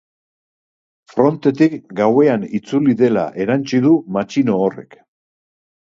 [1.13, 5.01] Frontetik gauean itzuli dela erantsi du matxino horrek.